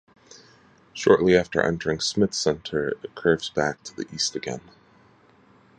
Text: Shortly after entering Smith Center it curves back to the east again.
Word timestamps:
Shortly 0.93 1.37
after 1.37 1.61
entering 1.61 1.99
Smith 1.99 2.33
Center 2.33 2.89
it 3.03 3.13
curves 3.13 3.51
back 3.51 3.83
to 3.83 3.95
the 3.95 4.07
east 4.11 4.35
again. 4.35 4.61